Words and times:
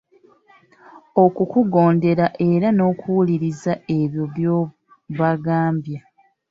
Okukugondera 1.23 2.25
era 2.51 2.67
n'okuwuliriza 2.73 3.73
ebyo 3.99 4.23
by'obagamba. 4.33 5.97